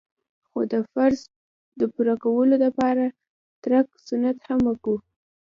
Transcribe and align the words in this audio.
خو 0.49 0.59
د 0.73 0.75
فرض 0.91 1.19
د 1.79 1.81
پوره 1.93 2.15
کولو 2.23 2.55
د 2.63 2.65
پاره 2.77 3.07
که 3.15 3.17
ترک 3.63 3.87
سنت 4.09 4.37
هم 4.47 4.59
وکو. 4.69 4.95